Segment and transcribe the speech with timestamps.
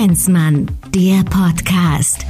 [0.00, 2.24] Benzmann, der Podcast.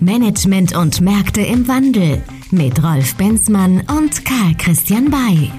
[0.00, 5.52] Management und Märkte im Wandel mit Rolf Benzmann und Karl Christian Bay.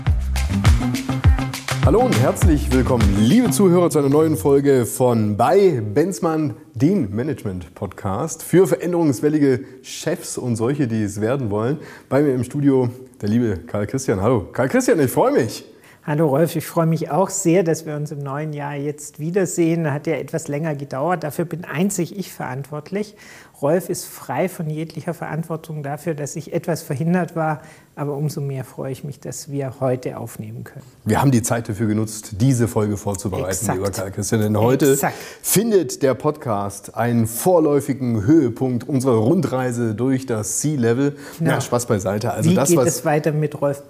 [1.86, 8.42] Hallo und herzlich willkommen, liebe Zuhörer, zu einer neuen Folge von bei Benzmann, dem Management-Podcast
[8.42, 11.78] für veränderungswellige Chefs und solche, die es werden wollen.
[12.10, 12.90] Bei mir im Studio
[13.22, 14.20] der liebe Karl Christian.
[14.20, 15.64] Hallo, Karl Christian, ich freue mich.
[16.06, 19.90] Hallo Rolf, ich freue mich auch sehr, dass wir uns im neuen Jahr jetzt wiedersehen.
[19.90, 21.24] Hat ja etwas länger gedauert.
[21.24, 23.16] Dafür bin einzig ich verantwortlich.
[23.64, 27.62] Rolf ist frei von jeglicher Verantwortung dafür, dass ich etwas verhindert war.
[27.96, 30.84] Aber umso mehr freue ich mich, dass wir heute aufnehmen können.
[31.06, 33.78] Wir haben die Zeit dafür genutzt, diese Folge vorzubereiten, Exakt.
[33.78, 34.42] lieber Karl Christian.
[34.42, 35.16] Denn heute Exakt.
[35.42, 41.16] findet der Podcast einen vorläufigen Höhepunkt unserer Rundreise durch das Sea-Level.
[41.40, 41.46] Ja.
[41.46, 42.34] Na, Spaß beiseite.
[42.34, 43.84] Also Wie das, geht was es weiter mit Rolf?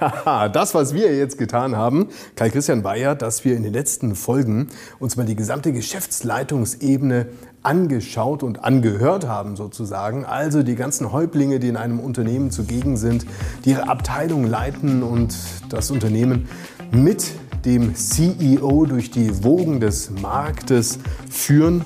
[0.00, 4.16] Haha, das, was wir jetzt getan haben, Kai Christian Bayer, dass wir in den letzten
[4.16, 7.26] Folgen uns mal die gesamte Geschäftsleitungsebene
[7.62, 10.24] angeschaut und angehört haben sozusagen.
[10.24, 13.26] Also die ganzen Häuptlinge, die in einem Unternehmen zugegen sind,
[13.64, 15.34] die ihre Abteilung leiten und
[15.68, 16.48] das Unternehmen
[16.90, 17.32] mit
[17.64, 20.98] dem CEO durch die Wogen des Marktes
[21.30, 21.84] führen.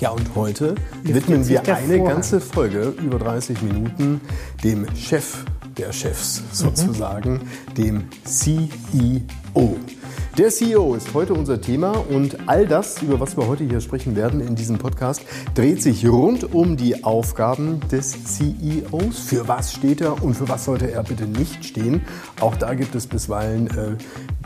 [0.00, 4.20] Ja, und heute widmen sich wir eine ganze Folge, über 30 Minuten,
[4.62, 5.44] dem Chef
[5.76, 7.40] der Chefs sozusagen,
[7.76, 9.76] dem CEO.
[10.38, 14.14] Der CEO ist heute unser Thema und all das, über was wir heute hier sprechen
[14.14, 15.22] werden in diesem Podcast,
[15.56, 19.18] dreht sich rund um die Aufgaben des CEOs.
[19.18, 22.02] Für was steht er und für was sollte er bitte nicht stehen?
[22.38, 23.96] Auch da gibt es bisweilen äh,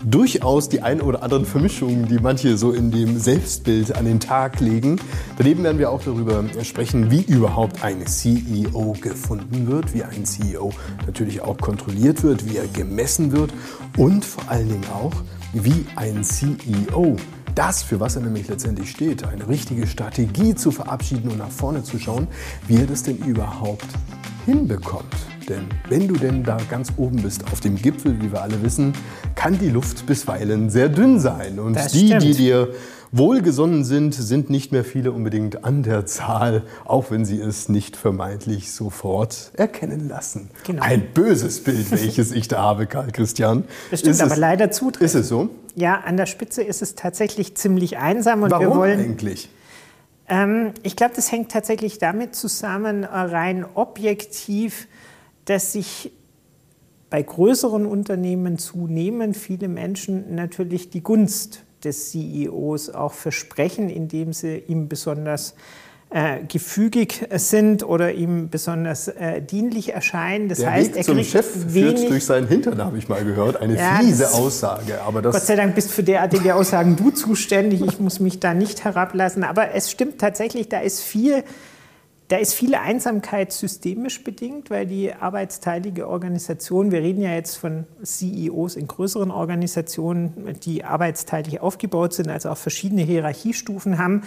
[0.02, 4.60] durchaus die ein oder anderen Vermischungen, die manche so in dem Selbstbild an den Tag
[4.60, 4.98] legen.
[5.36, 10.72] Daneben werden wir auch darüber sprechen, wie überhaupt ein CEO gefunden wird, wie ein CEO
[11.04, 13.52] natürlich auch kontrolliert wird, wie er gemessen wird
[13.98, 15.12] und vor allen Dingen auch,
[15.52, 17.16] wie ein CEO
[17.54, 21.82] das, für was er nämlich letztendlich steht, eine richtige Strategie zu verabschieden und nach vorne
[21.82, 22.26] zu schauen,
[22.66, 23.86] wie er das denn überhaupt
[24.46, 25.14] hinbekommt.
[25.48, 28.92] Denn wenn du denn da ganz oben bist auf dem Gipfel, wie wir alle wissen,
[29.34, 31.58] kann die Luft bisweilen sehr dünn sein.
[31.58, 32.38] Und Das die, die stimmt.
[32.38, 32.68] dir
[33.12, 37.96] wohlgesonnen sind, sind nicht mehr viele unbedingt an der Zahl, auch wenn sie es nicht
[37.96, 40.50] vermeintlich sofort erkennen lassen.
[40.66, 40.82] Genau.
[40.82, 43.64] Ein böses Bild, welches ich da habe, Karl Christian.
[43.90, 45.04] Das stimmt Ist aber es- leider zutreffend.
[45.04, 45.50] Ist es so?
[45.74, 49.50] Ja, an der Spitze ist es tatsächlich ziemlich einsam und wir Warum wollen eigentlich?
[50.28, 54.88] Ähm, ich glaube, das hängt tatsächlich damit zusammen, äh, rein objektiv,
[55.44, 56.12] dass sich
[57.10, 64.62] bei größeren Unternehmen zunehmend viele Menschen natürlich die Gunst des CEOs auch versprechen, indem sie
[64.66, 65.54] ihm besonders
[66.14, 70.50] äh, gefügig sind oder ihm besonders äh, dienlich erscheinen.
[70.50, 73.24] Das Der heißt, Weg zum kriegt Chef führt wenig durch seinen Hintern, habe ich mal
[73.24, 73.60] gehört.
[73.60, 75.00] Eine Ja, fiese Aussage.
[75.00, 77.80] Aber Gott das sei Dank bist für derartige Aussagen du zuständig.
[77.80, 79.42] Ich muss mich da nicht herablassen.
[79.42, 81.44] Aber es stimmt tatsächlich, da ist viel,
[82.32, 87.84] da ist viel Einsamkeit systemisch bedingt, weil die arbeitsteilige Organisation, wir reden ja jetzt von
[88.02, 94.22] CEOs in größeren Organisationen, die arbeitsteilig aufgebaut sind, also auch verschiedene Hierarchiestufen haben,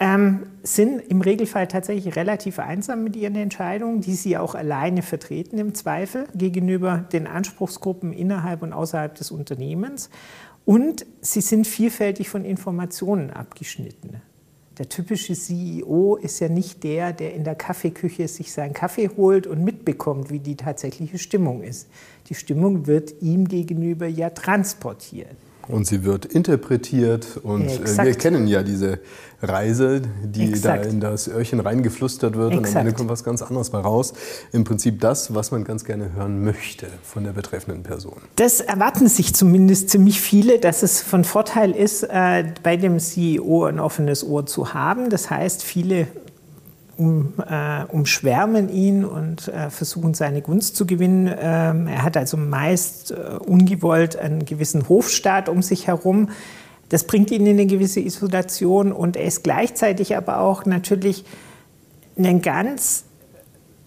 [0.00, 5.58] ähm, sind im Regelfall tatsächlich relativ einsam mit ihren Entscheidungen, die sie auch alleine vertreten
[5.58, 10.10] im Zweifel gegenüber den Anspruchsgruppen innerhalb und außerhalb des Unternehmens.
[10.64, 14.22] Und sie sind vielfältig von Informationen abgeschnitten.
[14.78, 19.46] Der typische CEO ist ja nicht der, der in der Kaffeeküche sich seinen Kaffee holt
[19.46, 21.88] und mitbekommt, wie die tatsächliche Stimmung ist.
[22.28, 25.36] Die Stimmung wird ihm gegenüber ja transportiert.
[25.68, 28.06] Und sie wird interpretiert und äh, Exakt.
[28.06, 29.00] wir kennen ja diese
[29.42, 30.84] Reise, die Exakt.
[30.84, 32.86] da in das Öhrchen reingeflüstert wird und am Exakt.
[32.86, 34.14] Ende kommt was ganz anderes bei raus.
[34.52, 38.16] Im Prinzip das, was man ganz gerne hören möchte von der betreffenden Person.
[38.36, 43.64] Das erwarten sich zumindest ziemlich viele, dass es von Vorteil ist, äh, bei dem CEO
[43.64, 45.10] ein offenes Ohr zu haben.
[45.10, 46.06] Das heißt, viele
[46.96, 51.26] um, äh, umschwärmen ihn und äh, versuchen seine Gunst zu gewinnen.
[51.28, 56.30] Ähm, er hat also meist äh, ungewollt einen gewissen Hofstaat um sich herum.
[56.88, 61.24] Das bringt ihn in eine gewisse Isolation und er ist gleichzeitig aber auch natürlich
[62.16, 63.04] ein ganz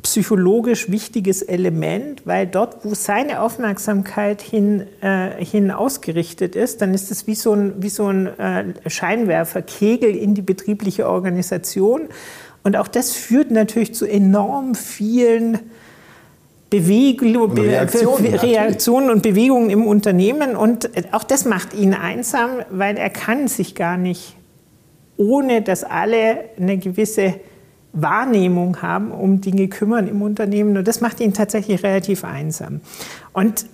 [0.02, 7.12] psychologisch wichtiges Element, weil dort, wo seine Aufmerksamkeit hin, äh, hin ausgerichtet ist, dann ist
[7.12, 12.08] es wie so ein, wie so ein äh, Scheinwerferkegel in die betriebliche Organisation.
[12.64, 15.60] Und auch das führt natürlich zu enorm vielen
[16.70, 18.36] Bewegungen, Und Reaktionen.
[18.36, 20.56] Reaktionen und Bewegungen im Unternehmen.
[20.56, 24.36] Und auch das macht ihn einsam, weil er kann sich gar nicht,
[25.18, 27.36] ohne dass alle eine gewisse
[27.94, 30.78] Wahrnehmung haben, um Dinge kümmern im Unternehmen.
[30.78, 32.82] Und das macht ihn tatsächlich relativ einsam.
[33.34, 33.66] Und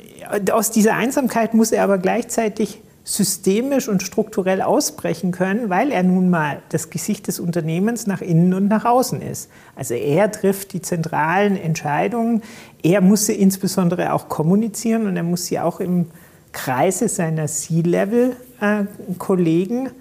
[0.52, 6.32] aus dieser Einsamkeit muss er aber gleichzeitig systemisch und strukturell ausbrechen können, weil er nun
[6.32, 9.48] mal das Gesicht des Unternehmens nach innen und nach außen ist.
[9.76, 12.42] Also er trifft die zentralen Entscheidungen,
[12.82, 16.08] er muss sie insbesondere auch kommunizieren und er muss sie auch im
[16.52, 19.92] Kreise seiner C-Level-Kollegen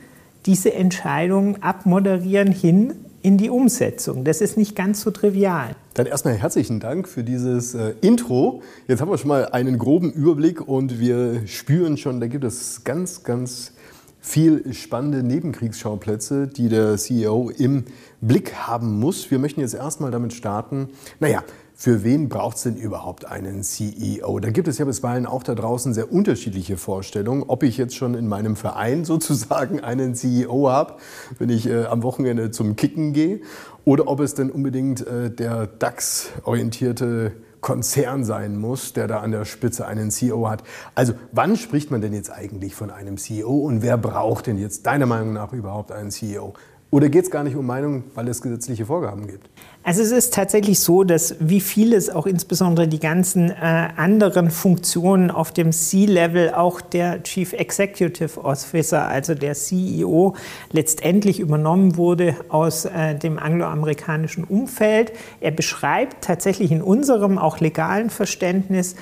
[0.46, 4.22] diese Entscheidungen abmoderieren hin in die Umsetzung.
[4.22, 5.74] Das ist nicht ganz so trivial.
[5.94, 8.60] Dann erstmal herzlichen Dank für dieses äh, Intro.
[8.86, 12.84] Jetzt haben wir schon mal einen groben Überblick und wir spüren schon, da gibt es
[12.84, 13.72] ganz, ganz
[14.20, 17.84] viel spannende Nebenkriegsschauplätze, die der CEO im
[18.20, 19.30] Blick haben muss.
[19.30, 20.90] Wir möchten jetzt erstmal damit starten.
[21.18, 21.42] Naja,
[21.76, 24.38] für wen braucht es denn überhaupt einen CEO?
[24.38, 28.14] Da gibt es ja bisweilen auch da draußen sehr unterschiedliche Vorstellungen, ob ich jetzt schon
[28.14, 30.94] in meinem Verein sozusagen einen CEO habe,
[31.38, 33.40] wenn ich äh, am Wochenende zum Kicken gehe,
[33.84, 39.44] oder ob es denn unbedingt äh, der DAX-orientierte Konzern sein muss, der da an der
[39.44, 40.62] Spitze einen CEO hat.
[40.94, 44.86] Also wann spricht man denn jetzt eigentlich von einem CEO und wer braucht denn jetzt
[44.86, 46.52] deiner Meinung nach überhaupt einen CEO?
[46.90, 49.50] Oder geht es gar nicht um Meinung, weil es gesetzliche Vorgaben gibt?
[49.86, 53.54] Also es ist tatsächlich so, dass wie vieles, auch insbesondere die ganzen äh,
[53.96, 60.36] anderen Funktionen auf dem C-Level, auch der Chief Executive Officer, also der CEO,
[60.72, 65.12] letztendlich übernommen wurde aus äh, dem angloamerikanischen Umfeld.
[65.42, 68.96] Er beschreibt tatsächlich in unserem auch legalen Verständnis,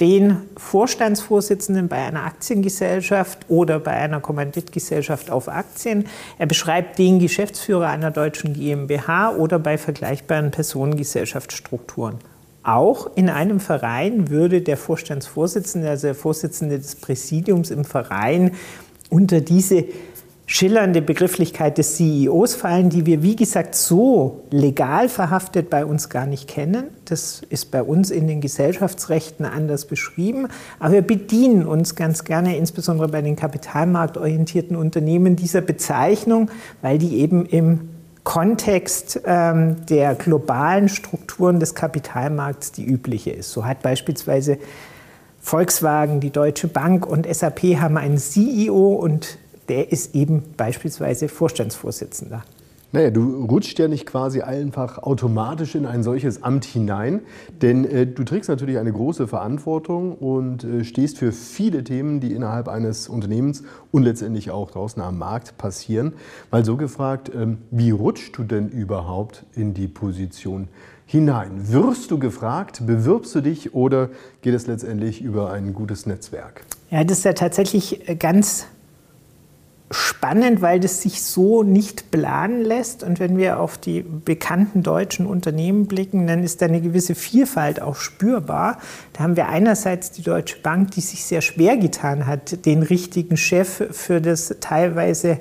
[0.00, 6.06] den Vorstandsvorsitzenden bei einer Aktiengesellschaft oder bei einer Kommanditgesellschaft auf Aktien.
[6.38, 12.18] Er beschreibt den Geschäftsführer einer deutschen GmbH oder bei vergleichbaren Personengesellschaftsstrukturen.
[12.64, 18.52] Auch in einem Verein würde der Vorstandsvorsitzende, also der Vorsitzende des Präsidiums im Verein,
[19.10, 19.84] unter diese
[20.46, 26.26] schillernde Begrifflichkeit des CEOs fallen, die wir, wie gesagt, so legal verhaftet bei uns gar
[26.26, 26.88] nicht kennen.
[27.06, 30.48] Das ist bei uns in den Gesellschaftsrechten anders beschrieben.
[30.78, 36.50] Aber wir bedienen uns ganz gerne, insbesondere bei den kapitalmarktorientierten Unternehmen, dieser Bezeichnung,
[36.82, 37.88] weil die eben im
[38.22, 43.52] Kontext ähm, der globalen Strukturen des Kapitalmarkts die übliche ist.
[43.52, 44.58] So hat beispielsweise
[45.40, 49.38] Volkswagen, die Deutsche Bank und SAP haben einen CEO und
[49.68, 52.44] der ist eben beispielsweise Vorstandsvorsitzender.
[52.94, 57.22] Naja, du rutscht ja nicht quasi einfach automatisch in ein solches Amt hinein,
[57.60, 62.32] denn äh, du trägst natürlich eine große Verantwortung und äh, stehst für viele Themen, die
[62.32, 66.12] innerhalb eines Unternehmens und letztendlich auch draußen am Markt passieren.
[66.52, 70.68] Mal so gefragt, ähm, wie rutschst du denn überhaupt in die Position
[71.04, 71.72] hinein?
[71.72, 76.64] Wirst du gefragt, bewirbst du dich oder geht es letztendlich über ein gutes Netzwerk?
[76.92, 78.68] Ja, das ist ja tatsächlich äh, ganz
[79.94, 83.02] spannend, weil das sich so nicht planen lässt.
[83.02, 87.80] Und wenn wir auf die bekannten deutschen Unternehmen blicken, dann ist da eine gewisse Vielfalt
[87.80, 88.78] auch spürbar.
[89.12, 93.36] Da haben wir einerseits die Deutsche Bank, die sich sehr schwer getan hat, den richtigen
[93.36, 95.38] Chef für das teilweise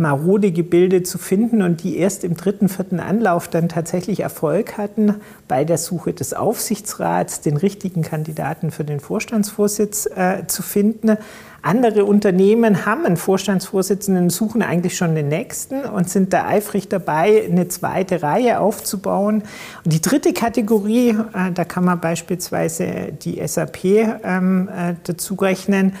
[0.00, 5.16] marode Gebilde zu finden und die erst im dritten, vierten Anlauf dann tatsächlich Erfolg hatten
[5.46, 11.18] bei der Suche des Aufsichtsrats, den richtigen Kandidaten für den Vorstandsvorsitz äh, zu finden.
[11.62, 17.44] Andere Unternehmen haben einen Vorstandsvorsitzenden, suchen eigentlich schon den nächsten und sind da eifrig dabei,
[17.44, 19.42] eine zweite Reihe aufzubauen.
[19.84, 25.92] Und die dritte Kategorie, äh, da kann man beispielsweise die SAP ähm, äh, dazu rechnen,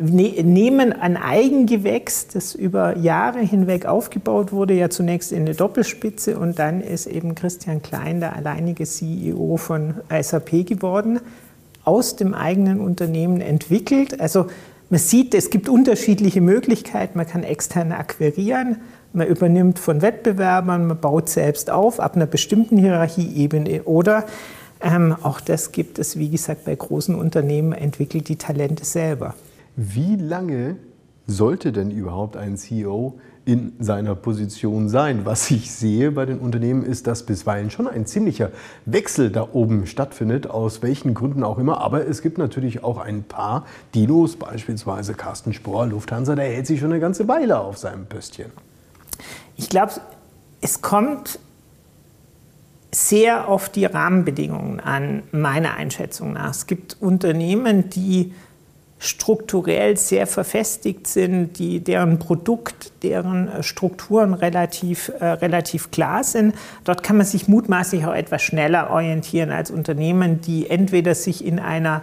[0.00, 6.38] ne-, nehmen ein Eigengewächs, das über Jahre hinweg aufgebaut wurde, ja zunächst in eine Doppelspitze
[6.38, 11.20] und dann ist eben Christian Klein der alleinige CEO von SAP geworden,
[11.84, 14.20] aus dem eigenen Unternehmen entwickelt.
[14.20, 14.46] Also
[14.90, 17.16] man sieht, es gibt unterschiedliche Möglichkeiten.
[17.16, 18.78] Man kann extern akquirieren,
[19.12, 24.26] man übernimmt von Wettbewerbern, man baut selbst auf ab einer bestimmten Hierarchieebene oder
[24.82, 29.34] ähm, auch das gibt es, wie gesagt, bei großen Unternehmen, entwickelt die Talente selber.
[29.76, 30.76] Wie lange
[31.26, 33.18] sollte denn überhaupt ein CEO
[33.50, 35.22] in seiner Position sein.
[35.24, 38.50] Was ich sehe bei den Unternehmen ist, dass bisweilen schon ein ziemlicher
[38.86, 41.80] Wechsel da oben stattfindet, aus welchen Gründen auch immer.
[41.80, 46.78] Aber es gibt natürlich auch ein paar Dinos, beispielsweise Carsten Spohr, Lufthansa, der hält sich
[46.78, 48.52] schon eine ganze Weile auf seinem Pöstchen.
[49.56, 49.94] Ich glaube,
[50.60, 51.40] es kommt
[52.92, 56.50] sehr auf die Rahmenbedingungen an, meiner Einschätzung nach.
[56.50, 58.32] Es gibt Unternehmen, die
[59.02, 66.54] strukturell sehr verfestigt sind, die, deren Produkt, deren äh, Strukturen relativ, äh, relativ klar sind.
[66.84, 71.58] Dort kann man sich mutmaßlich auch etwas schneller orientieren als Unternehmen, die entweder sich in
[71.58, 72.02] einer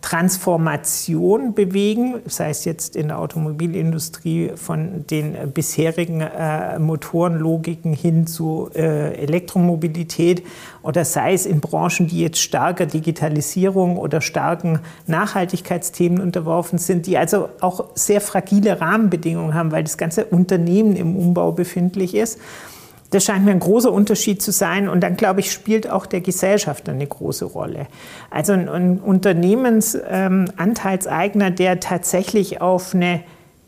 [0.00, 8.70] Transformation bewegen, sei es jetzt in der Automobilindustrie von den bisherigen äh, Motorenlogiken hin zu
[8.74, 10.44] äh, Elektromobilität
[10.82, 17.18] oder sei es in Branchen, die jetzt starker Digitalisierung oder starken Nachhaltigkeitsthemen unterworfen sind, die
[17.18, 22.38] also auch sehr fragile Rahmenbedingungen haben, weil das ganze Unternehmen im Umbau befindlich ist.
[23.10, 24.86] Das scheint mir ein großer Unterschied zu sein.
[24.88, 27.86] Und dann, glaube ich, spielt auch der Gesellschafter eine große Rolle.
[28.30, 33.20] Also ein, ein Unternehmensanteilseigner, ähm, der tatsächlich auf eine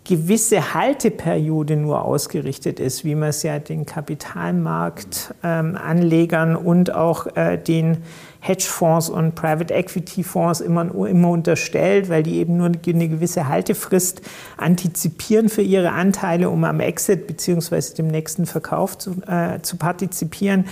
[0.04, 7.56] gewisse Halteperiode nur ausgerichtet ist, wie man es ja den Kapitalmarktanlegern ähm, und auch äh,
[7.58, 7.98] den
[8.40, 14.22] Hedgefonds und Private Equity Fonds immer, immer unterstellt, weil die eben nur eine gewisse Haltefrist
[14.56, 17.94] antizipieren für ihre Anteile, um am Exit bzw.
[17.96, 20.64] dem nächsten Verkauf zu, äh, zu partizipieren.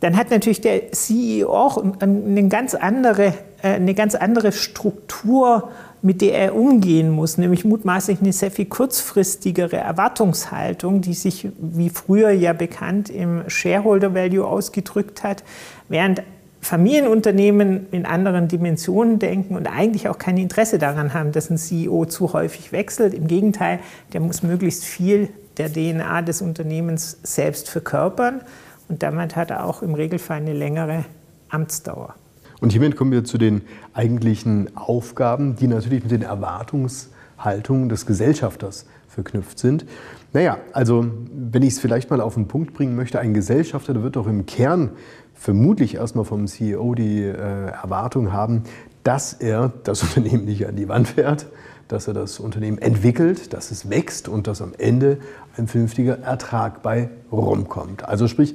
[0.00, 5.70] Dann hat natürlich der CEO auch eine ganz andere, äh, eine ganz andere Struktur
[6.02, 11.90] mit der er umgehen muss, nämlich mutmaßlich eine sehr viel kurzfristigere Erwartungshaltung, die sich wie
[11.90, 15.42] früher ja bekannt im Shareholder Value ausgedrückt hat,
[15.88, 16.22] während
[16.68, 22.04] Familienunternehmen in anderen Dimensionen denken und eigentlich auch kein Interesse daran haben, dass ein CEO
[22.04, 23.14] zu häufig wechselt.
[23.14, 23.78] Im Gegenteil,
[24.12, 28.42] der muss möglichst viel der DNA des Unternehmens selbst verkörpern
[28.90, 31.06] und damit hat er auch im Regelfall eine längere
[31.48, 32.14] Amtsdauer.
[32.60, 33.62] Und hiermit kommen wir zu den
[33.94, 39.86] eigentlichen Aufgaben, die natürlich mit den Erwartungshaltungen des Gesellschafters verknüpft sind.
[40.34, 44.02] Naja, also wenn ich es vielleicht mal auf den Punkt bringen möchte, ein Gesellschafter, der
[44.02, 44.90] wird doch im Kern
[45.38, 48.64] vermutlich erstmal vom CEO die äh, Erwartung haben,
[49.04, 51.46] dass er das Unternehmen nicht an die Wand fährt,
[51.86, 55.18] dass er das Unternehmen entwickelt, dass es wächst und dass am Ende
[55.56, 58.06] ein vernünftiger Ertrag bei rumkommt.
[58.06, 58.54] Also sprich,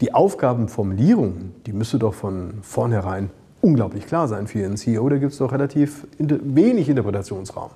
[0.00, 3.30] die Aufgabenformulierung, die müsste doch von vornherein
[3.62, 5.08] unglaublich klar sein für Ihren CEO.
[5.08, 7.70] Da gibt es doch relativ wenig Interpretationsraum.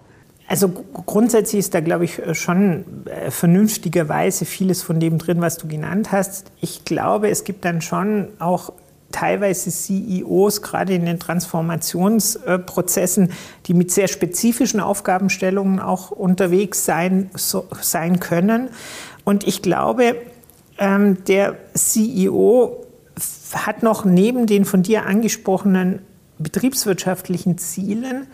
[0.50, 5.69] Also grundsätzlich ist da, glaube ich, schon äh, vernünftigerweise vieles von dem drin, was du
[5.69, 6.50] genannt hast.
[6.61, 8.73] Ich glaube, es gibt dann schon auch
[9.12, 13.30] teilweise CEOs, gerade in den Transformationsprozessen,
[13.66, 18.71] die mit sehr spezifischen Aufgabenstellungen auch unterwegs sein, so, sein können.
[19.23, 20.16] Und ich glaube,
[20.78, 22.87] ähm, der CEO
[23.52, 26.00] hat noch neben den von dir angesprochenen
[26.40, 28.26] betriebswirtschaftlichen Zielen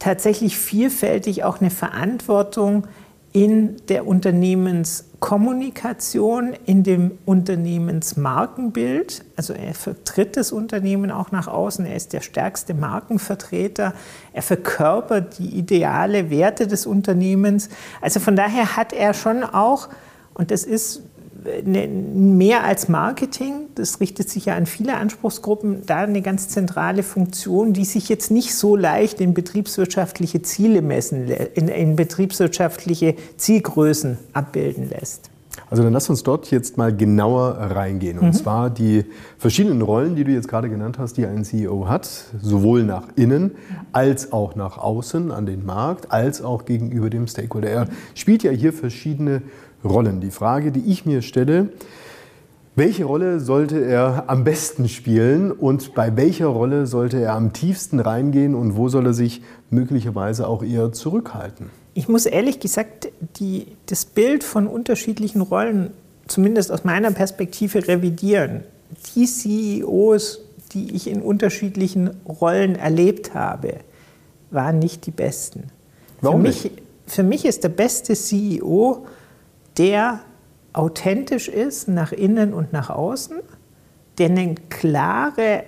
[0.00, 2.88] tatsächlich vielfältig auch eine Verantwortung
[3.32, 9.24] in der Unternehmenskommunikation, in dem Unternehmensmarkenbild.
[9.36, 13.94] Also er vertritt das Unternehmen auch nach außen, er ist der stärkste Markenvertreter,
[14.32, 17.68] er verkörpert die ideale Werte des Unternehmens.
[18.00, 19.90] Also von daher hat er schon auch,
[20.34, 21.04] und das ist
[21.64, 27.72] mehr als Marketing, das richtet sich ja an viele Anspruchsgruppen, da eine ganz zentrale Funktion,
[27.72, 34.90] die sich jetzt nicht so leicht in betriebswirtschaftliche Ziele messen, in, in betriebswirtschaftliche Zielgrößen abbilden
[34.90, 35.30] lässt.
[35.68, 38.18] Also dann lass uns dort jetzt mal genauer reingehen.
[38.18, 38.32] Und mhm.
[38.32, 39.04] zwar die
[39.38, 42.08] verschiedenen Rollen, die du jetzt gerade genannt hast, die ein CEO hat,
[42.40, 43.52] sowohl nach innen
[43.92, 47.68] als auch nach außen an den Markt, als auch gegenüber dem Stakeholder.
[47.68, 49.42] Er spielt ja hier verschiedene
[49.84, 50.20] Rollen.
[50.20, 51.70] Die Frage, die ich mir stelle,
[52.76, 58.00] welche Rolle sollte er am besten spielen und bei welcher Rolle sollte er am tiefsten
[58.00, 61.70] reingehen und wo soll er sich möglicherweise auch eher zurückhalten?
[61.94, 65.90] Ich muss ehrlich gesagt die, das Bild von unterschiedlichen Rollen,
[66.28, 68.62] zumindest aus meiner Perspektive, revidieren.
[69.14, 70.40] Die CEOs,
[70.72, 73.74] die ich in unterschiedlichen Rollen erlebt habe,
[74.52, 75.64] waren nicht die besten.
[76.20, 76.82] Warum für mich, nicht?
[77.06, 79.04] Für mich ist der beste CEO
[79.80, 80.20] der
[80.74, 83.38] authentisch ist nach innen und nach außen,
[84.18, 85.64] der einen, klare,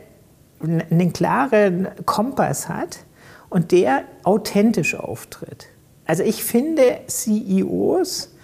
[0.61, 3.07] einen klaren Kompass hat
[3.49, 5.69] und der authentisch auftritt.
[6.04, 8.35] Also ich finde CEOs,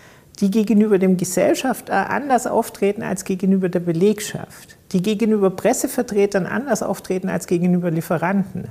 [0.41, 7.29] die gegenüber dem Gesellschafter anders auftreten als gegenüber der Belegschaft, die gegenüber Pressevertretern anders auftreten
[7.29, 8.69] als gegenüber Lieferanten,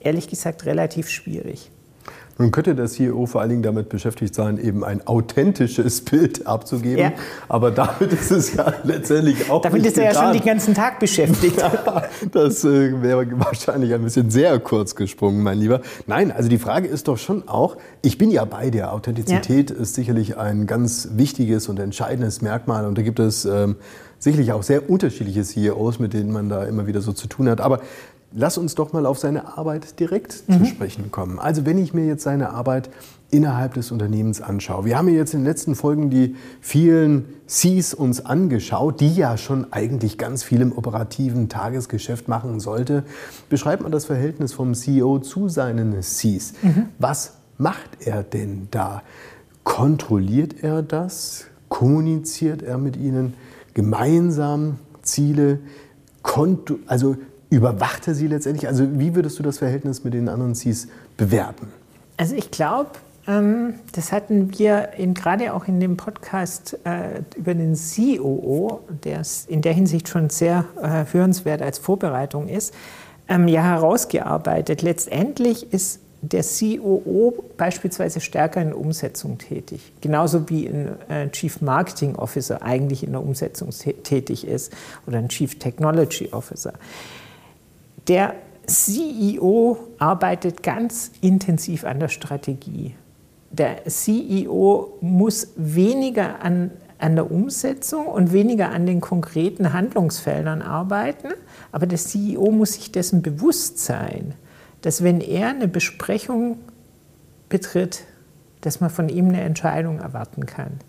[0.00, 1.70] ehrlich gesagt relativ schwierig.
[2.38, 6.98] Nun könnte der CEO vor allen Dingen damit beschäftigt sein, eben ein authentisches Bild abzugeben.
[6.98, 7.12] Ja.
[7.48, 10.98] Aber damit ist es ja letztendlich auch Damit ist er ja schon den ganzen Tag
[11.00, 11.56] beschäftigt.
[11.66, 12.02] Ja,
[12.32, 15.80] das äh, wäre wahrscheinlich ein bisschen sehr kurz gesprungen, mein Lieber.
[16.06, 18.92] Nein, also die Frage ist doch schon auch, ich bin ja bei dir.
[18.92, 19.76] Authentizität ja.
[19.76, 22.86] ist sicherlich ein ganz wichtiges und entscheidendes Merkmal.
[22.86, 23.76] Und da gibt es ähm,
[24.18, 27.60] sicherlich auch sehr unterschiedliche CEOs, mit denen man da immer wieder so zu tun hat.
[27.60, 27.80] Aber
[28.32, 30.58] lass uns doch mal auf seine Arbeit direkt mhm.
[30.58, 31.38] zu sprechen kommen.
[31.38, 32.90] Also wenn ich mir jetzt seine Arbeit
[33.30, 34.84] innerhalb des Unternehmens anschaue.
[34.84, 39.36] Wir haben ja jetzt in den letzten Folgen die vielen Cs uns angeschaut, die ja
[39.36, 43.04] schon eigentlich ganz viel im operativen Tagesgeschäft machen sollte.
[43.48, 46.54] Beschreibt man das Verhältnis vom CEO zu seinen Cs.
[46.62, 46.88] Mhm.
[46.98, 49.02] Was macht er denn da?
[49.64, 51.46] Kontrolliert er das?
[51.68, 53.34] Kommuniziert er mit ihnen
[53.74, 55.58] gemeinsam Ziele?
[56.86, 57.16] also
[57.50, 58.68] überwacht er sie letztendlich?
[58.68, 61.68] Also wie würdest du das Verhältnis mit den anderen Cs bewerten?
[62.16, 62.90] Also ich glaube,
[63.26, 69.62] ähm, das hatten wir gerade auch in dem Podcast äh, über den COO, der in
[69.62, 72.74] der Hinsicht schon sehr äh, hörenswert als Vorbereitung ist,
[73.28, 74.82] ähm, ja herausgearbeitet.
[74.82, 81.60] Letztendlich ist der COO beispielsweise stärker in der Umsetzung tätig, genauso wie ein äh, Chief
[81.60, 84.72] Marketing Officer eigentlich in der Umsetzung tätig ist
[85.06, 86.72] oder ein Chief Technology Officer.
[88.08, 88.34] Der
[88.66, 92.94] CEO arbeitet ganz intensiv an der Strategie.
[93.50, 101.28] Der CEO muss weniger an, an der Umsetzung und weniger an den konkreten Handlungsfeldern arbeiten,
[101.72, 104.34] aber der CEO muss sich dessen bewusst sein,
[104.82, 106.58] dass wenn er eine Besprechung
[107.48, 108.04] betritt,
[108.60, 110.80] dass man von ihm eine Entscheidung erwarten kann.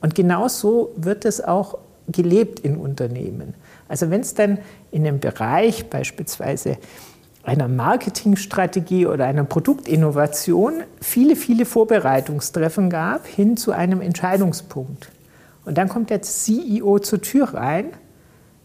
[0.00, 3.54] Und genau so wird es auch gelebt in Unternehmen.
[3.88, 4.58] Also wenn es dann
[4.90, 6.78] in einem Bereich beispielsweise
[7.44, 15.10] einer Marketingstrategie oder einer Produktinnovation viele, viele Vorbereitungstreffen gab hin zu einem Entscheidungspunkt.
[15.64, 17.92] Und dann kommt der CEO zur Tür rein,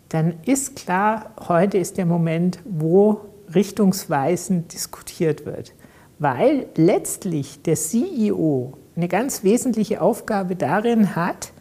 [0.09, 3.21] dann ist klar, heute ist der Moment, wo
[3.53, 5.73] richtungsweisend diskutiert wird.
[6.17, 11.51] Weil letztlich der CEO eine ganz wesentliche Aufgabe darin hat,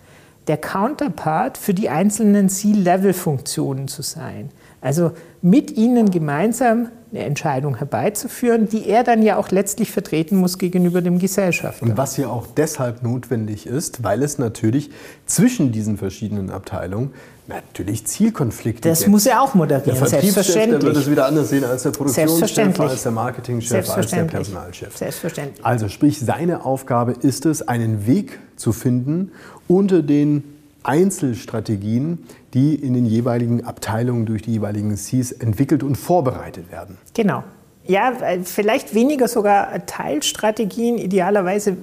[0.48, 4.50] der Counterpart für die einzelnen C-Level-Funktionen zu sein.
[4.80, 5.12] Also
[5.42, 11.00] mit ihnen gemeinsam eine Entscheidung herbeizuführen, die er dann ja auch letztlich vertreten muss gegenüber
[11.00, 11.84] dem Gesellschafter.
[11.84, 14.90] Und was ja auch deshalb notwendig ist, weil es natürlich
[15.26, 17.12] zwischen diesen verschiedenen Abteilungen
[17.48, 19.10] natürlich Zielkonflikte Das gibt.
[19.10, 20.80] muss er auch moderieren, der selbstverständlich.
[20.80, 24.96] Der wird es wieder anders sehen als der Produktionschef, als der Marketingchef, als der Personalchef.
[24.96, 25.64] Selbstverständlich.
[25.64, 29.32] Also sprich, seine Aufgabe ist es, einen Weg zu finden
[29.66, 30.44] unter den
[30.82, 32.24] Einzelstrategien,
[32.54, 36.96] die in den jeweiligen Abteilungen durch die jeweiligen Cs entwickelt und vorbereitet werden.
[37.14, 37.44] Genau.
[37.86, 38.12] Ja,
[38.44, 40.98] vielleicht weniger sogar Teilstrategien.
[40.98, 41.74] Idealerweise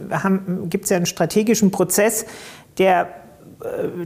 [0.69, 2.27] gibt es ja einen strategischen Prozess,
[2.77, 3.07] der äh,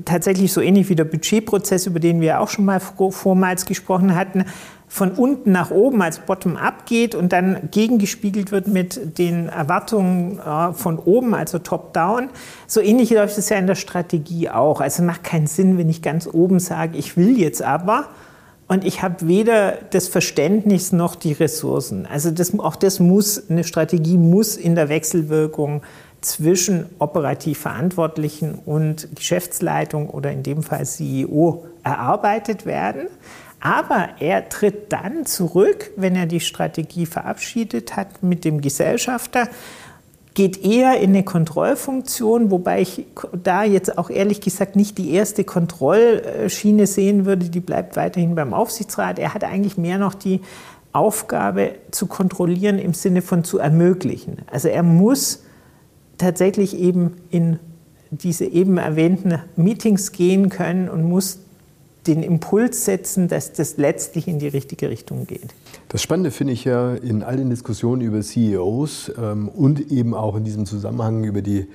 [0.06, 4.46] tatsächlich so ähnlich wie der Budgetprozess, über den wir auch schon mal vormals gesprochen hatten,
[4.90, 10.74] von unten nach oben als Bottom-up geht und dann gegengespiegelt wird mit den Erwartungen äh,
[10.74, 12.30] von oben, also Top-down.
[12.66, 14.82] So ähnlich läuft es ja in der Strategie auch.
[14.82, 18.08] Also macht keinen Sinn, wenn ich ganz oben sage, ich will jetzt aber
[18.68, 22.06] und ich habe weder das Verständnis noch die Ressourcen.
[22.06, 25.82] Also das, auch das muss, eine Strategie muss in der Wechselwirkung
[26.22, 33.08] zwischen operativ Verantwortlichen und Geschäftsleitung oder in dem Fall CEO erarbeitet werden.
[33.62, 39.50] Aber er tritt dann zurück, wenn er die Strategie verabschiedet hat mit dem Gesellschafter,
[40.34, 45.44] geht eher in eine Kontrollfunktion, wobei ich da jetzt auch ehrlich gesagt nicht die erste
[45.44, 49.20] Kontrollschiene sehen würde, die bleibt weiterhin beim Aufsichtsrat.
[49.20, 50.40] Er hat eigentlich mehr noch die
[50.94, 54.38] Aufgabe zu kontrollieren im Sinne von zu ermöglichen.
[54.50, 55.44] Also er muss
[56.20, 57.58] tatsächlich eben in
[58.12, 61.40] diese eben erwähnten Meetings gehen können und muss
[62.08, 65.54] den Impuls setzen, dass das letztlich in die richtige Richtung geht.
[65.90, 70.36] Das Spannende finde ich ja in all den Diskussionen über CEOs ähm, und eben auch
[70.36, 71.68] in diesem Zusammenhang über die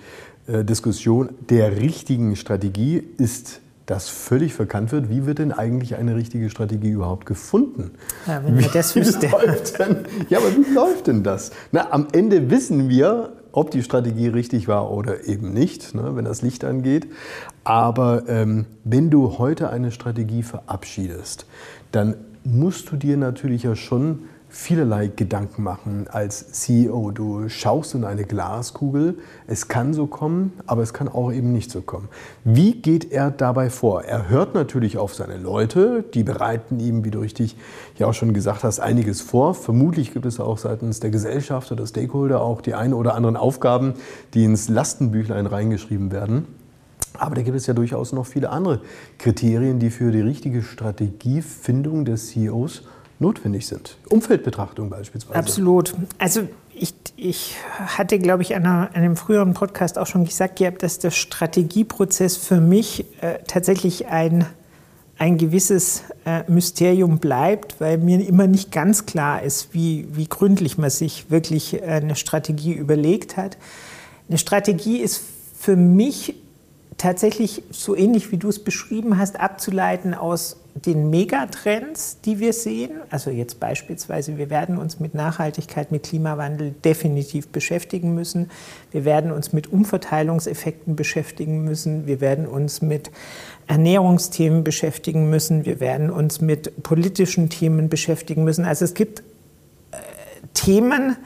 [0.46, 6.16] äh, Diskussion der richtigen Strategie ist dass völlig verkannt wird, wie wird denn eigentlich eine
[6.16, 7.90] richtige Strategie überhaupt gefunden?
[8.26, 9.26] Ja, wenn wir das wüsste.
[10.30, 11.50] ja, aber wie läuft denn das?
[11.70, 16.24] Na, am Ende wissen wir, ob die Strategie richtig war oder eben nicht, ne, wenn
[16.24, 17.06] das Licht angeht.
[17.62, 21.46] Aber ähm, wenn du heute eine Strategie verabschiedest,
[21.92, 27.10] dann musst du dir natürlich ja schon vielerlei Gedanken machen als CEO.
[27.10, 31.72] Du schaust in eine Glaskugel, es kann so kommen, aber es kann auch eben nicht
[31.72, 32.08] so kommen.
[32.44, 34.04] Wie geht er dabei vor?
[34.04, 37.56] Er hört natürlich auf seine Leute, die bereiten ihm, wie du richtig
[37.98, 39.54] ja auch schon gesagt hast, einiges vor.
[39.54, 43.94] Vermutlich gibt es auch seitens der Gesellschaft oder Stakeholder auch die ein oder anderen Aufgaben,
[44.34, 46.46] die ins Lastenbüchlein reingeschrieben werden.
[47.18, 48.80] Aber da gibt es ja durchaus noch viele andere
[49.18, 52.82] Kriterien, die für die richtige Strategiefindung des CEOs
[53.18, 53.96] notwendig sind.
[54.08, 55.38] Umfeldbetrachtung beispielsweise.
[55.38, 55.94] Absolut.
[56.18, 61.10] Also ich, ich hatte, glaube ich, in, einem früheren Podcast auch schon gesagt, dass der
[61.10, 64.46] Strategieprozess für mich äh, tatsächlich ein
[65.16, 70.76] ein gewisses äh, Mysterium bleibt, weil mir immer nicht ganz klar ist, wie, wie gründlich
[70.76, 73.56] man sich wirklich äh, eine Strategie überlegt hat.
[74.28, 75.22] Eine Strategie ist
[75.56, 76.34] für mich
[76.98, 82.92] tatsächlich so ähnlich wie du es beschrieben hast, abzuleiten aus den Megatrends, die wir sehen.
[83.08, 88.50] Also jetzt beispielsweise, wir werden uns mit Nachhaltigkeit, mit Klimawandel definitiv beschäftigen müssen.
[88.90, 92.06] Wir werden uns mit Umverteilungseffekten beschäftigen müssen.
[92.06, 93.12] Wir werden uns mit
[93.68, 95.64] Ernährungsthemen beschäftigen müssen.
[95.64, 98.64] Wir werden uns mit politischen Themen beschäftigen müssen.
[98.64, 99.96] Also es gibt äh,
[100.54, 101.16] Themen,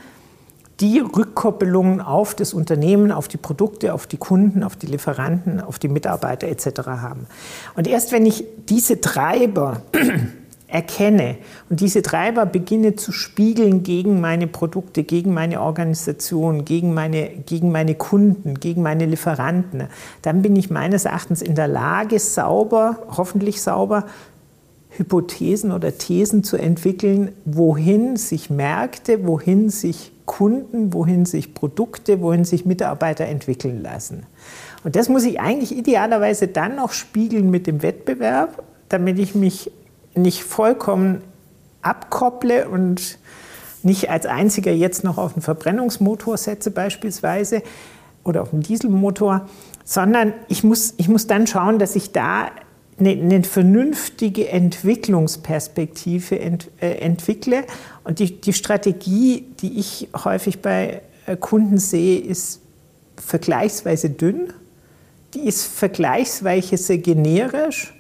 [0.81, 5.79] die Rückkoppelungen auf das Unternehmen, auf die Produkte, auf die Kunden, auf die Lieferanten, auf
[5.79, 6.87] die Mitarbeiter etc.
[6.87, 7.27] haben.
[7.75, 9.83] Und erst wenn ich diese Treiber
[10.69, 11.39] erkenne
[11.71, 17.73] und diese Treiber beginne zu spiegeln gegen meine Produkte, gegen meine Organisation, gegen meine, gegen
[17.73, 19.89] meine Kunden, gegen meine Lieferanten,
[20.23, 24.05] dann bin ich meines Erachtens in der Lage, sauber, hoffentlich sauber,
[24.99, 32.45] Hypothesen oder Thesen zu entwickeln, wohin sich Märkte, wohin sich Kunden, wohin sich Produkte, wohin
[32.45, 34.25] sich Mitarbeiter entwickeln lassen.
[34.85, 39.71] Und das muss ich eigentlich idealerweise dann noch spiegeln mit dem Wettbewerb, damit ich mich
[40.15, 41.23] nicht vollkommen
[41.83, 43.19] abkopple und
[43.83, 47.63] nicht als einziger jetzt noch auf einen Verbrennungsmotor setze beispielsweise
[48.25, 49.49] oder auf einen Dieselmotor,
[49.85, 52.51] sondern ich muss, ich muss dann schauen, dass ich da
[52.99, 57.65] eine, eine vernünftige Entwicklungsperspektive ent, äh, entwickle.
[58.05, 62.61] Und die, die Strategie, die ich häufig bei äh, Kunden sehe, ist
[63.17, 64.53] vergleichsweise dünn.
[65.35, 67.95] Die ist vergleichsweise generisch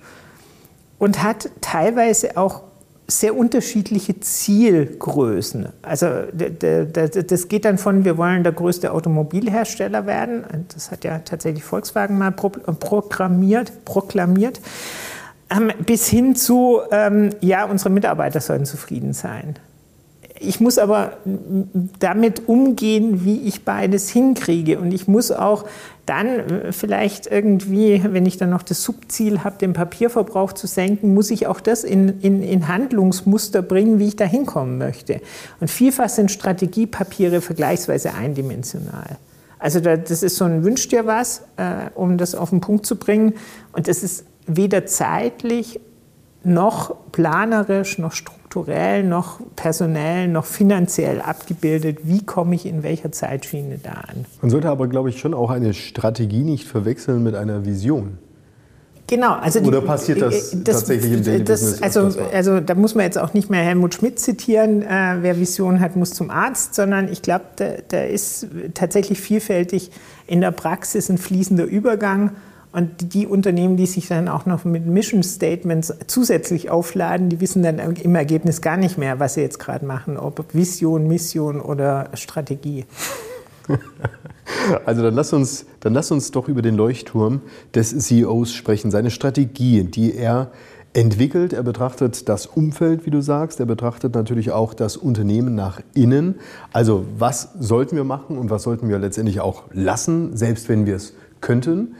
[0.99, 2.63] und hat teilweise auch
[3.11, 5.71] sehr unterschiedliche Zielgrößen.
[5.81, 10.44] Also das geht dann von, wir wollen der größte Automobilhersteller werden,
[10.75, 14.61] das hat ja tatsächlich Volkswagen mal programmiert, proklamiert,
[15.51, 19.57] ähm, bis hin zu, ähm, ja, unsere Mitarbeiter sollen zufrieden sein.
[20.40, 21.18] Ich muss aber
[21.98, 24.79] damit umgehen, wie ich beides hinkriege.
[24.79, 25.64] Und ich muss auch
[26.07, 31.14] dann äh, vielleicht irgendwie, wenn ich dann noch das Subziel habe, den Papierverbrauch zu senken,
[31.14, 35.20] muss ich auch das in, in, in Handlungsmuster bringen, wie ich da hinkommen möchte.
[35.61, 39.18] Und vielfach sind Strategiepapiere vergleichsweise eindimensional.
[39.59, 42.96] Also das ist so ein Wünsch dir was, äh, um das auf den Punkt zu
[42.96, 43.35] bringen.
[43.72, 45.81] Und das ist weder zeitlich
[46.49, 51.99] noch planerisch, noch strukturell, noch personell, noch finanziell abgebildet.
[52.05, 54.25] Wie komme ich in welcher Zeitschiene da an?
[54.41, 58.19] Man sollte aber, glaube ich, schon auch eine Strategie nicht verwechseln mit einer Vision.
[59.09, 61.83] Genau, also Oder passiert das, das tatsächlich im Daily das, Business?
[61.83, 65.81] Also, also da muss man jetzt auch nicht mehr Helmut Schmidt zitieren, äh, wer Vision
[65.81, 69.91] hat, muss zum Arzt, sondern ich glaube, da, da ist tatsächlich vielfältig
[70.27, 72.33] in der Praxis ein fließender Übergang
[72.73, 77.63] und die Unternehmen, die sich dann auch noch mit Mission Statements zusätzlich aufladen, die wissen
[77.63, 82.11] dann im Ergebnis gar nicht mehr, was sie jetzt gerade machen, ob Vision, Mission oder
[82.15, 82.85] Strategie.
[84.87, 87.43] Also dann lass, uns, dann lass uns doch über den Leuchtturm
[87.75, 90.51] des CEOs sprechen, seine Strategie, die er
[90.95, 91.53] entwickelt.
[91.53, 93.61] Er betrachtet das Umfeld, wie du sagst.
[93.61, 96.37] Er betrachtet natürlich auch das Unternehmen nach innen.
[96.73, 100.97] Also was sollten wir machen und was sollten wir letztendlich auch lassen, selbst wenn wir
[100.97, 101.95] es könnten.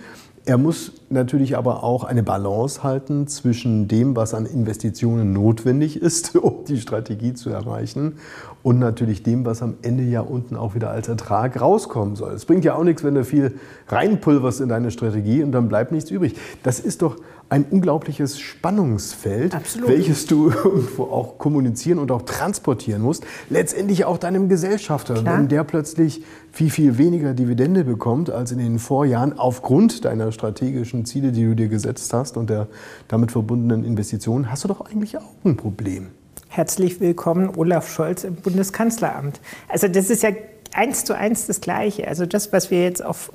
[0.49, 6.35] Er muss natürlich aber auch eine Balance halten zwischen dem, was an Investitionen notwendig ist,
[6.43, 8.15] um die Strategie zu erreichen,
[8.63, 12.33] und natürlich dem, was am Ende ja unten auch wieder als Ertrag rauskommen soll.
[12.33, 13.57] Es bringt ja auch nichts, wenn du viel
[13.89, 16.35] reinpulverst in deine Strategie und dann bleibt nichts übrig.
[16.63, 17.17] Das ist doch
[17.51, 19.89] ein unglaubliches Spannungsfeld, Absolut.
[19.89, 23.25] welches du irgendwo auch kommunizieren und auch transportieren musst.
[23.49, 25.39] Letztendlich auch deinem Gesellschafter, Klar.
[25.39, 31.05] wenn der plötzlich viel, viel weniger Dividende bekommt als in den Vorjahren aufgrund deiner strategischen
[31.07, 32.69] Ziele, die du dir gesetzt hast und der
[33.09, 36.09] damit verbundenen Investitionen, hast du doch eigentlich auch ein Problem.
[36.49, 39.39] Herzlich willkommen, Olaf Scholz im Bundeskanzleramt.
[39.69, 40.31] Also das ist ja
[40.75, 42.07] eins zu eins das Gleiche.
[42.09, 43.33] Also das, was wir jetzt auf,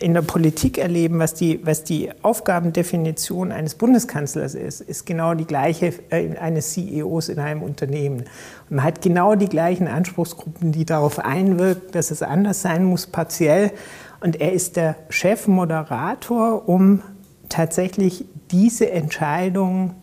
[0.00, 5.44] in der Politik erleben, was die, was die Aufgabendefinition eines Bundeskanzlers ist, ist genau die
[5.44, 8.24] gleiche äh, eines CEOs in einem Unternehmen.
[8.68, 13.06] Und man hat genau die gleichen Anspruchsgruppen, die darauf einwirken, dass es anders sein muss,
[13.06, 13.72] partiell.
[14.20, 17.02] Und er ist der Chefmoderator, um
[17.48, 19.94] tatsächlich diese Entscheidung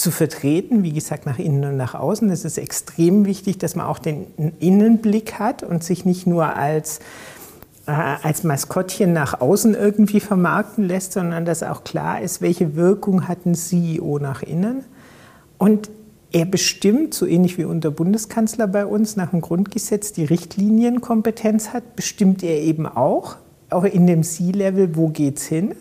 [0.00, 2.30] zu vertreten, wie gesagt, nach innen und nach außen.
[2.30, 4.26] Es ist extrem wichtig, dass man auch den
[4.58, 7.00] Innenblick hat und sich nicht nur als,
[7.86, 13.28] äh, als Maskottchen nach außen irgendwie vermarkten lässt, sondern dass auch klar ist, welche Wirkung
[13.28, 14.84] hat ein CEO nach innen.
[15.58, 15.90] Und
[16.32, 21.96] er bestimmt, so ähnlich wie unser Bundeskanzler bei uns nach dem Grundgesetz die Richtlinienkompetenz hat,
[21.96, 23.36] bestimmt er eben auch,
[23.68, 25.74] auch in dem C-Level, wo geht es hin.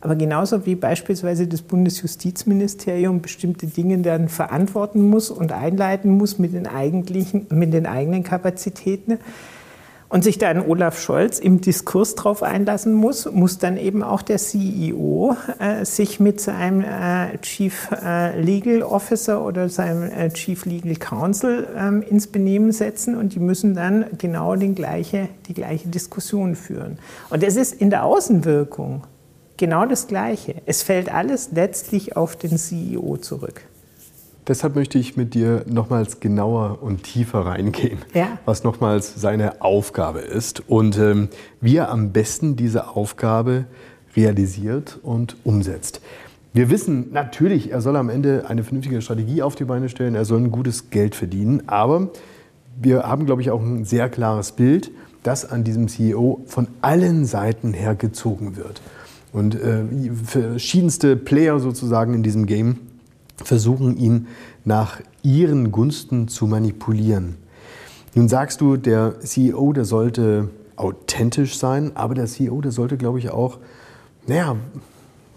[0.00, 6.52] Aber genauso wie beispielsweise das Bundesjustizministerium bestimmte Dinge dann verantworten muss und einleiten muss mit
[6.52, 9.18] den, eigentlichen, mit den eigenen Kapazitäten,
[10.08, 14.22] und sich da ein Olaf Scholz im Diskurs drauf einlassen muss, muss dann eben auch
[14.22, 20.64] der CEO äh, sich mit seinem äh, Chief äh, Legal Officer oder seinem äh, Chief
[20.64, 25.88] Legal Counsel ähm, ins Benehmen setzen und die müssen dann genau den gleiche, die gleiche
[25.88, 26.98] Diskussion führen.
[27.28, 29.02] Und es ist in der Außenwirkung
[29.58, 30.56] genau das Gleiche.
[30.64, 33.62] Es fällt alles letztlich auf den CEO zurück.
[34.48, 38.38] Deshalb möchte ich mit dir nochmals genauer und tiefer reingehen, ja.
[38.46, 41.28] was nochmals seine Aufgabe ist und ähm,
[41.60, 43.66] wie er am besten diese Aufgabe
[44.16, 46.00] realisiert und umsetzt.
[46.54, 50.24] Wir wissen natürlich, er soll am Ende eine vernünftige Strategie auf die Beine stellen, er
[50.24, 52.08] soll ein gutes Geld verdienen, aber
[52.80, 54.90] wir haben, glaube ich, auch ein sehr klares Bild,
[55.22, 58.80] das an diesem CEO von allen Seiten her gezogen wird.
[59.32, 59.84] Und äh,
[60.24, 62.78] verschiedenste Player sozusagen in diesem Game
[63.36, 64.26] versuchen ihn
[64.64, 67.36] nach ihren Gunsten zu manipulieren.
[68.14, 73.18] Nun sagst du, der CEO, der sollte authentisch sein, aber der CEO, der sollte, glaube
[73.18, 73.58] ich, auch,
[74.26, 74.56] naja,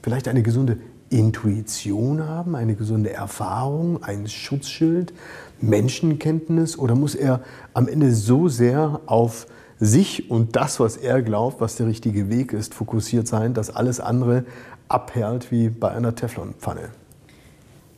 [0.02, 0.78] vielleicht eine gesunde
[1.10, 5.14] Intuition haben, eine gesunde Erfahrung, ein Schutzschild,
[5.60, 7.42] Menschenkenntnis oder muss er
[7.74, 9.46] am Ende so sehr auf
[9.82, 14.00] sich und das, was er glaubt, was der richtige Weg ist, fokussiert sein, dass alles
[14.00, 14.46] andere
[14.88, 16.90] abperlt wie bei einer Teflonpfanne?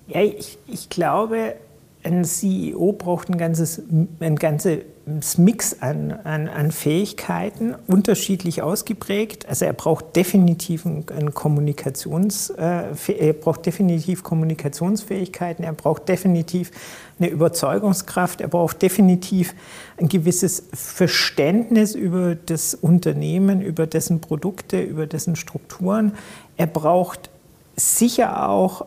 [0.07, 1.55] Ja, ich, ich glaube,
[2.03, 3.81] ein CEO braucht ein ganzes,
[4.19, 9.47] ein ganzes Mix an, an, an, Fähigkeiten, unterschiedlich ausgeprägt.
[9.47, 12.83] Also er braucht definitiv ein Kommunikations, äh,
[13.17, 16.71] er braucht definitiv Kommunikationsfähigkeiten, er braucht definitiv
[17.19, 19.53] eine Überzeugungskraft, er braucht definitiv
[19.97, 26.13] ein gewisses Verständnis über das Unternehmen, über dessen Produkte, über dessen Strukturen.
[26.57, 27.29] Er braucht
[27.75, 28.85] sicher auch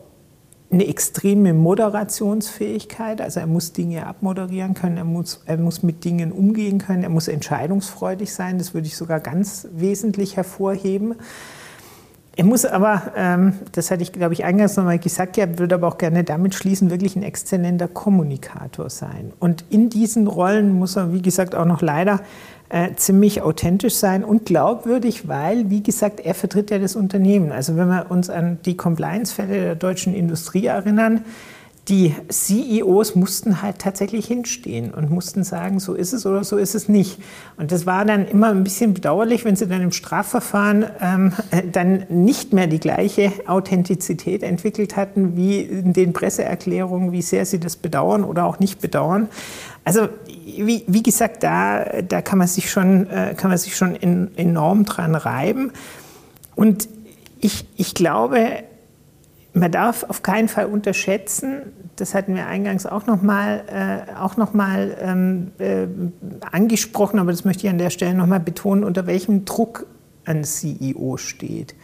[0.69, 6.31] eine extreme Moderationsfähigkeit, also er muss Dinge abmoderieren können, er muss, er muss mit Dingen
[6.31, 11.15] umgehen können, er muss entscheidungsfreudig sein, das würde ich sogar ganz wesentlich hervorheben.
[12.35, 15.87] Er muss aber, ähm, das hatte ich glaube ich eingangs nochmal gesagt, ja, würde aber
[15.87, 19.33] auch gerne damit schließen, wirklich ein exzellenter Kommunikator sein.
[19.39, 22.19] Und in diesen Rollen muss er, wie gesagt, auch noch leider
[22.69, 27.51] äh, ziemlich authentisch sein und glaubwürdig, weil, wie gesagt, er vertritt ja das Unternehmen.
[27.51, 31.23] Also wenn wir uns an die Compliance-Fälle der deutschen Industrie erinnern,
[31.89, 36.75] die CEOs mussten halt tatsächlich hinstehen und mussten sagen, so ist es oder so ist
[36.75, 37.17] es nicht.
[37.55, 41.33] Und das war dann immer ein bisschen bedauerlich, wenn sie dann im Strafverfahren ähm,
[41.71, 47.59] dann nicht mehr die gleiche Authentizität entwickelt hatten wie in den Presseerklärungen, wie sehr sie
[47.59, 49.29] das bedauern oder auch nicht bedauern.
[49.85, 53.95] Also wie, wie gesagt, da, da kann man sich schon, äh, kann man sich schon
[53.95, 55.71] in, enorm dran reiben.
[56.55, 56.89] Und
[57.39, 58.63] ich, ich glaube,
[59.59, 65.51] man darf auf keinen Fall unterschätzen, das hatten wir eingangs auch nochmal äh, noch ähm,
[65.57, 65.87] äh,
[66.51, 69.87] angesprochen, aber das möchte ich an der Stelle nochmal betonen, unter welchem Druck
[70.25, 71.75] ein CEO steht.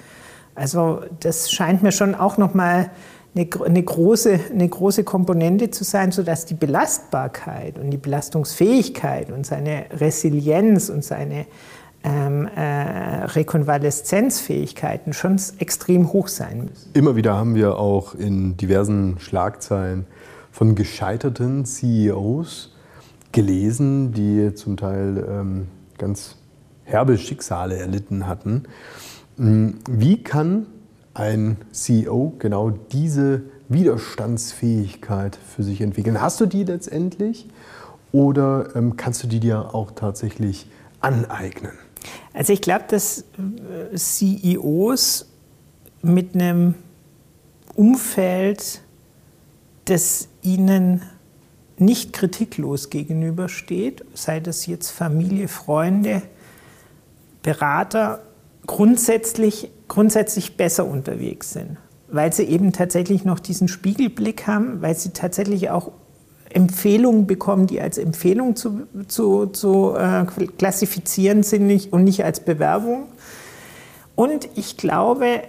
[0.56, 2.92] Also das scheint mir schon auch nochmal
[3.36, 9.46] eine, eine, große, eine große Komponente zu sein, sodass die Belastbarkeit und die Belastungsfähigkeit und
[9.46, 11.48] seine Resilienz und seine
[12.04, 16.92] ähm, äh, Rekonvaleszenzfähigkeiten schon extrem hoch sein müssen.
[16.94, 20.06] Immer wieder haben wir auch in diversen Schlagzeilen
[20.52, 22.76] von gescheiterten CEOs
[23.32, 26.38] gelesen, die zum Teil ähm, ganz
[26.84, 28.64] herbe Schicksale erlitten hatten.
[29.38, 30.68] Hm, wie kann
[31.14, 36.22] ein CEO genau diese Widerstandsfähigkeit für sich entwickeln?
[36.22, 37.50] Hast du die letztendlich
[38.12, 40.68] oder ähm, kannst du die dir auch tatsächlich
[41.02, 41.72] aneignen?
[42.34, 43.26] Also ich glaube, dass
[43.92, 45.28] äh, CEOs
[46.02, 46.76] mit einem
[47.76, 48.82] Umfeld,
[49.86, 51.02] das ihnen
[51.78, 56.22] nicht kritiklos gegenübersteht, sei das jetzt Familie, Freunde,
[57.42, 58.22] Berater,
[58.68, 65.10] grundsätzlich, grundsätzlich besser unterwegs sind, weil sie eben tatsächlich noch diesen Spiegelblick haben, weil sie
[65.10, 65.92] tatsächlich auch
[66.54, 70.26] Empfehlungen bekommen, die als Empfehlung zu, zu, zu äh,
[70.58, 73.08] klassifizieren sind nicht, und nicht als Bewerbung.
[74.16, 75.42] Und ich glaube,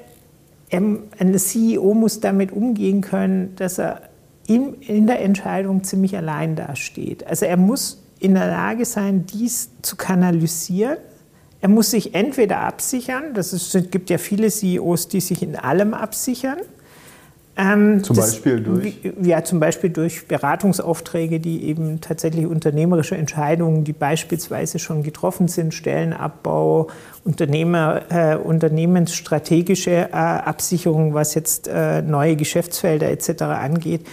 [0.72, 4.02] ein CEO muss damit umgehen können, dass er
[4.46, 7.26] in, in der Entscheidung ziemlich allein dasteht.
[7.26, 10.96] Also er muss in der Lage sein, dies zu kanalisieren.
[11.60, 15.56] Er muss sich entweder absichern, das ist, es gibt ja viele CEOs, die sich in
[15.56, 16.58] allem absichern,
[17.56, 18.96] Ähm, zum das, Beispiel durch?
[19.22, 25.72] Ja, zum Beispiel durch Beratungsaufträge, die eben tatsächlich unternehmerische Entscheidungen, die beispielsweise schon getroffen sind,
[25.72, 26.88] Stellenabbau,
[27.22, 33.42] Unternehmer, äh, unternehmensstrategische äh, Absicherung, was jetzt äh, neue Geschäftsfelder etc.
[33.42, 34.04] angeht.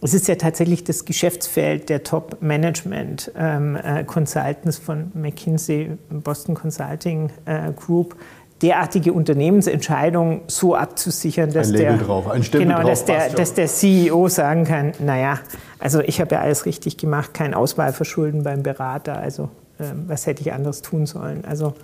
[0.00, 7.72] Es ist ja tatsächlich das Geschäftsfeld der Top-Management-Consultants ähm, äh, von McKinsey, Boston Consulting äh,
[7.72, 8.14] Group,
[8.62, 14.92] derartige Unternehmensentscheidungen so abzusichern, dass, der, drauf, genau, dass, der, dass der CEO sagen kann,
[14.98, 15.38] naja,
[15.78, 19.44] also ich habe ja alles richtig gemacht, kein Auswahlverschulden beim Berater, also
[19.78, 21.44] äh, was hätte ich anders tun sollen?
[21.44, 21.74] Also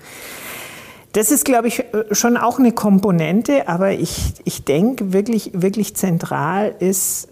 [1.12, 5.94] das ist, glaube ich, äh, schon auch eine Komponente, aber ich, ich denke, wirklich, wirklich
[5.94, 7.28] zentral ist,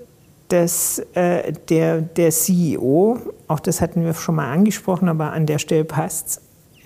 [0.48, 5.58] dass äh, der, der CEO, auch das hatten wir schon mal angesprochen, aber an der
[5.58, 6.40] Stelle passt es,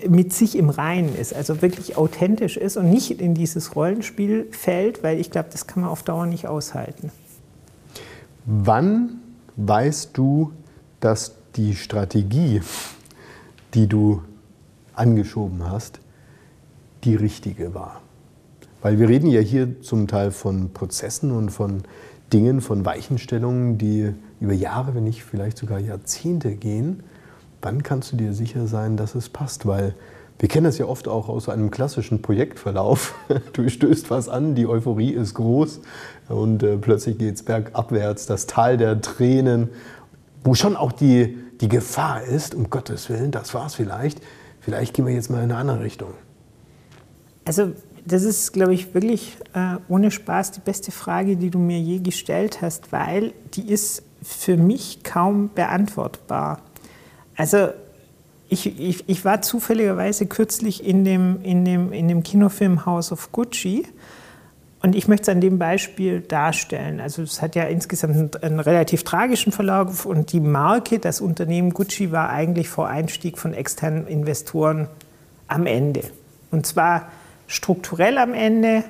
[0.06, 5.02] mit sich im Reinen ist, also wirklich authentisch ist und nicht in dieses Rollenspiel fällt,
[5.02, 7.10] weil ich glaube, das kann man auf Dauer nicht aushalten.
[8.44, 9.20] Wann
[9.56, 10.52] weißt du,
[11.00, 12.60] dass die Strategie,
[13.74, 14.22] die du
[14.94, 16.00] angeschoben hast,
[17.04, 18.02] die richtige war?
[18.82, 21.82] Weil wir reden ja hier zum Teil von Prozessen und von
[22.32, 27.02] Dingen, von Weichenstellungen, die über Jahre, wenn nicht vielleicht sogar Jahrzehnte gehen
[27.66, 29.66] wann kannst du dir sicher sein, dass es passt?
[29.66, 29.96] Weil
[30.38, 33.16] wir kennen das ja oft auch aus einem klassischen Projektverlauf.
[33.54, 35.80] Du stößt was an, die Euphorie ist groß
[36.28, 39.70] und äh, plötzlich geht es bergabwärts, das Tal der Tränen,
[40.44, 44.20] wo schon auch die, die Gefahr ist, um Gottes Willen, das war es vielleicht,
[44.60, 46.10] vielleicht gehen wir jetzt mal in eine andere Richtung.
[47.44, 47.72] Also
[48.04, 51.98] das ist, glaube ich, wirklich äh, ohne Spaß die beste Frage, die du mir je
[51.98, 56.60] gestellt hast, weil die ist für mich kaum beantwortbar.
[57.36, 57.68] Also
[58.48, 63.32] ich, ich, ich, war zufälligerweise kürzlich in dem, in, dem, in dem Kinofilm House of
[63.32, 63.84] Gucci
[64.82, 67.00] und ich möchte es an dem Beispiel darstellen.
[67.00, 72.12] Also es hat ja insgesamt einen, relativ tragischen Verlauf und die Marke, das Unternehmen Gucci
[72.12, 74.86] war eigentlich vor Einstieg von externen Investoren
[75.48, 76.02] am Ende.
[76.52, 77.08] Und zwar
[77.48, 78.84] strukturell am Ende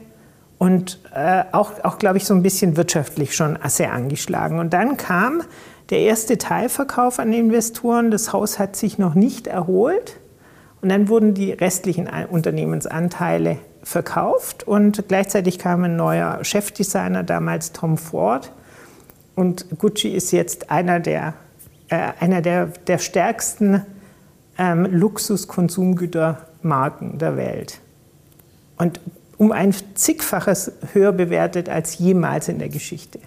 [0.58, 4.58] und äh, auch, auch glaube ich, so ein bisschen wirtschaftlich schon sehr angeschlagen.
[4.58, 5.42] Und dann kam
[5.90, 8.10] der erste Teilverkauf an Investoren.
[8.10, 10.18] Das Haus hat sich noch nicht erholt.
[10.82, 17.98] Und dann wurden die restlichen Unternehmensanteile verkauft und gleichzeitig kam ein neuer Chefdesigner, damals Tom
[17.98, 18.50] Ford.
[19.36, 21.34] Und Gucci ist jetzt einer der,
[21.88, 23.82] äh, einer der, der stärksten
[24.58, 27.78] ähm, Luxuskonsumgütermarken der Welt.
[28.76, 29.00] Und
[29.38, 33.20] um ein zigfaches höher bewertet als jemals in der Geschichte.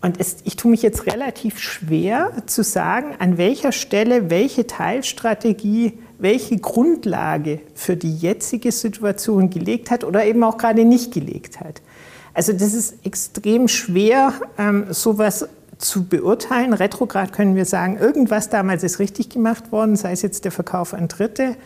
[0.00, 5.98] Und es, ich tue mich jetzt relativ schwer zu sagen, an welcher Stelle welche Teilstrategie
[6.18, 11.82] welche Grundlage für die jetzige Situation gelegt hat oder eben auch gerade nicht gelegt hat.
[12.34, 16.72] Also das ist extrem schwer, ähm, sowas zu beurteilen.
[16.72, 20.94] Retrograd können wir sagen, irgendwas damals ist richtig gemacht worden, sei es jetzt der Verkauf
[20.94, 21.56] an Dritte,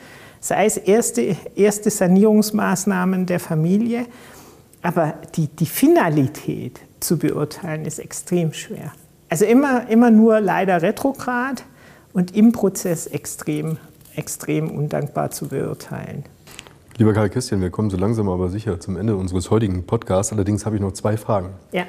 [0.41, 4.07] sei es erste, erste Sanierungsmaßnahmen der Familie.
[4.83, 8.93] Aber die, die Finalität, zu beurteilen, ist extrem schwer.
[9.29, 11.65] Also immer, immer nur leider retrograd
[12.13, 13.79] und im Prozess extrem,
[14.17, 16.25] extrem undankbar zu beurteilen.
[16.97, 20.33] Lieber Karl Christian, wir kommen so langsam aber sicher zum Ende unseres heutigen Podcasts.
[20.33, 21.51] Allerdings habe ich noch zwei Fragen.
[21.73, 21.85] Ja.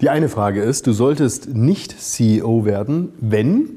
[0.00, 3.68] Die eine Frage ist, du solltest nicht CEO werden, wenn?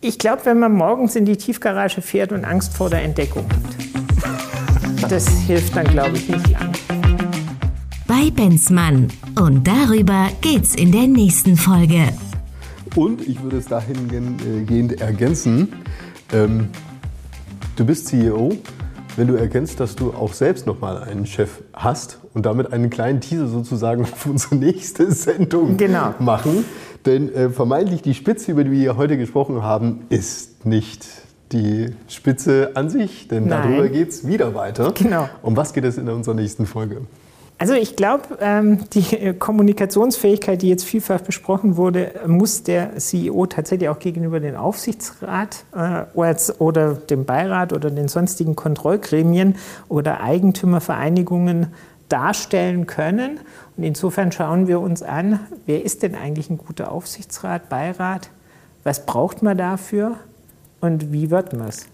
[0.00, 5.12] Ich glaube, wenn man morgens in die Tiefgarage fährt und Angst vor der Entdeckung hat.
[5.12, 6.75] Das hilft dann, glaube ich, nicht lang
[8.16, 9.08] bei Benzmann.
[9.38, 12.08] Und darüber geht's in der nächsten Folge.
[12.94, 15.68] Und ich würde es dahingehend ergänzen,
[16.32, 16.68] ähm,
[17.76, 18.56] du bist CEO,
[19.16, 23.20] wenn du erkennst, dass du auch selbst nochmal einen Chef hast und damit einen kleinen
[23.20, 26.14] Teaser sozusagen auf unsere nächste Sendung genau.
[26.18, 26.64] machen.
[27.04, 31.06] Denn äh, vermeintlich die Spitze, über die wir heute gesprochen haben, ist nicht
[31.52, 33.62] die Spitze an sich, denn Nein.
[33.62, 34.92] darüber geht es wieder weiter.
[34.92, 35.28] Genau.
[35.42, 37.02] Um was geht es in unserer nächsten Folge?
[37.58, 43.88] Also ich glaube, ähm, die Kommunikationsfähigkeit, die jetzt vielfach besprochen wurde, muss der CEO tatsächlich
[43.88, 46.04] auch gegenüber dem Aufsichtsrat äh,
[46.58, 49.56] oder dem Beirat oder den sonstigen Kontrollgremien
[49.88, 51.68] oder Eigentümervereinigungen
[52.10, 53.40] darstellen können.
[53.78, 58.28] Und insofern schauen wir uns an, wer ist denn eigentlich ein guter Aufsichtsrat, Beirat?
[58.84, 60.16] Was braucht man dafür
[60.82, 61.86] und wie wird man es?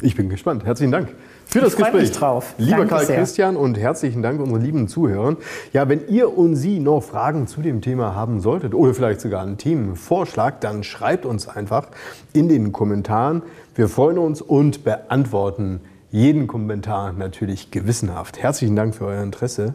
[0.00, 0.64] Ich bin gespannt.
[0.64, 1.08] Herzlichen Dank
[1.52, 2.00] für das Gespräch.
[2.02, 2.54] Mich drauf.
[2.56, 3.18] Lieber Danke Karl sehr.
[3.18, 5.36] Christian und herzlichen Dank unseren lieben Zuhörern.
[5.72, 9.42] Ja, wenn ihr und Sie noch Fragen zu dem Thema haben solltet oder vielleicht sogar
[9.42, 11.88] einen Themenvorschlag, dann schreibt uns einfach
[12.32, 13.42] in den Kommentaren.
[13.74, 18.38] Wir freuen uns und beantworten jeden Kommentar natürlich gewissenhaft.
[18.38, 19.74] Herzlichen Dank für euer Interesse.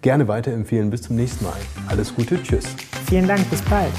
[0.00, 0.90] Gerne weiterempfehlen.
[0.90, 1.56] Bis zum nächsten Mal.
[1.88, 2.42] Alles Gute.
[2.42, 2.64] Tschüss.
[3.08, 3.48] Vielen Dank.
[3.50, 3.92] Bis bald.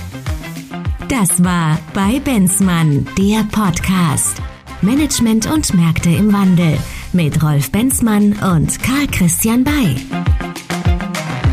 [1.10, 4.38] Das war bei Benzmann, der Podcast.
[4.82, 6.78] Management und Märkte im Wandel
[7.14, 9.96] mit Rolf Benzmann und Karl Christian Bay.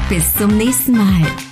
[0.09, 1.46] Bis zum nächsten Mal.